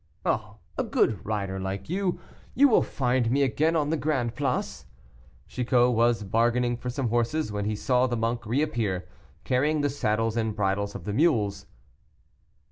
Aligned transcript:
"Oh! 0.25 0.57
a 0.79 0.83
good 0.83 1.23
rider 1.23 1.59
like 1.59 1.87
you. 1.87 2.19
You 2.55 2.67
will 2.69 2.81
find 2.81 3.29
me 3.29 3.43
again 3.43 3.75
on 3.75 3.91
the 3.91 3.97
Grand 3.97 4.33
Place." 4.35 4.87
Chicot 5.47 5.91
was 5.93 6.23
bargaining 6.23 6.75
for 6.75 6.89
some 6.89 7.09
horses, 7.09 7.51
when 7.51 7.65
he 7.65 7.75
saw 7.75 8.07
the 8.07 8.17
monk 8.17 8.47
reappear, 8.47 9.07
carrying 9.43 9.81
the 9.81 9.91
saddles 9.91 10.35
and 10.37 10.55
bridles 10.55 10.95
of 10.95 11.03
the 11.05 11.13
mules. 11.13 11.67